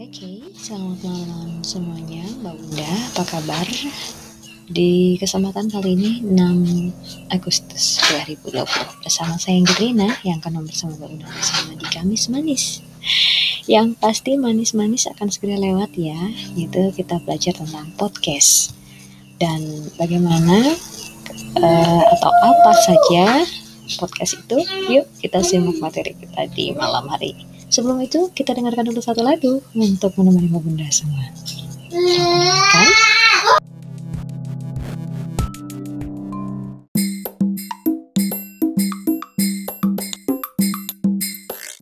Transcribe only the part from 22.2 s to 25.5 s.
apa saja podcast itu. Yuk kita